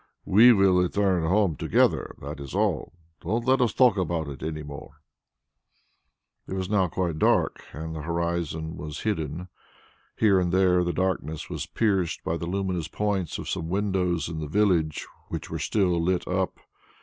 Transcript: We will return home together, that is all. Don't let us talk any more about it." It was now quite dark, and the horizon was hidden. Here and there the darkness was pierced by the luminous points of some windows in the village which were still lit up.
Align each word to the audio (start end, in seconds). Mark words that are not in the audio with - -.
We 0.25 0.51
will 0.51 0.79
return 0.81 1.29
home 1.29 1.55
together, 1.57 2.15
that 2.23 2.39
is 2.39 2.55
all. 2.55 2.91
Don't 3.21 3.45
let 3.45 3.61
us 3.61 3.71
talk 3.71 3.97
any 3.97 4.07
more 4.07 4.17
about 4.23 4.33
it." 4.33 4.43
It 6.47 6.53
was 6.55 6.71
now 6.71 6.87
quite 6.87 7.19
dark, 7.19 7.63
and 7.71 7.95
the 7.95 8.01
horizon 8.01 8.77
was 8.77 9.01
hidden. 9.01 9.47
Here 10.17 10.39
and 10.39 10.51
there 10.51 10.83
the 10.83 10.91
darkness 10.91 11.51
was 11.51 11.67
pierced 11.67 12.23
by 12.23 12.35
the 12.37 12.47
luminous 12.47 12.87
points 12.87 13.37
of 13.37 13.47
some 13.47 13.69
windows 13.69 14.27
in 14.27 14.39
the 14.39 14.47
village 14.47 15.05
which 15.27 15.51
were 15.51 15.59
still 15.59 16.01
lit 16.01 16.27
up. 16.27 16.57